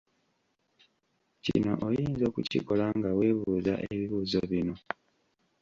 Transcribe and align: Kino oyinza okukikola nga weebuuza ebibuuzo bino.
Kino 1.43 1.71
oyinza 1.87 2.23
okukikola 2.27 2.85
nga 2.97 3.09
weebuuza 3.17 3.73
ebibuuzo 3.91 4.39
bino. 4.51 4.75